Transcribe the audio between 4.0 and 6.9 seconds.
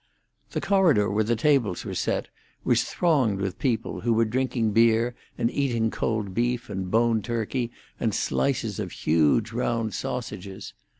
who were drinking beer and eating cold beef and